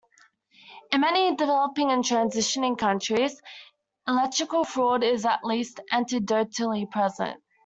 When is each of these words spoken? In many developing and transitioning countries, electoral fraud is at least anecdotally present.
In 0.91 1.01
many 1.01 1.35
developing 1.35 1.91
and 1.91 2.03
transitioning 2.03 2.75
countries, 2.75 3.39
electoral 4.07 4.63
fraud 4.63 5.03
is 5.03 5.27
at 5.27 5.43
least 5.45 5.79
anecdotally 5.93 6.89
present. 6.89 7.39